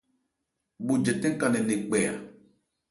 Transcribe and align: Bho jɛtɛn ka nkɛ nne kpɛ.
Bho 0.85 0.93
jɛtɛn 1.05 1.33
ka 1.39 1.45
nkɛ 1.49 1.57
nne 1.61 1.75
kpɛ. 1.87 1.99